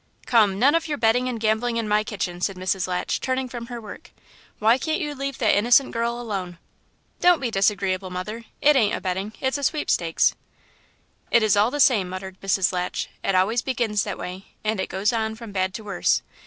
[0.25, 2.87] "Come, none of your betting and gambling in my kitchen," said Mrs.
[2.87, 4.09] Latch, turning from her work.
[4.57, 6.57] "Why can't you leave that innocent girl alone?"
[7.19, 10.33] "Don't be that disagreeable, mother; it ain't betting, it's a sweepstakes."
[11.29, 12.73] "It is all the same," muttered Mrs.
[12.73, 16.23] Latch; "it always begins that way, and it goes on from bad to worse.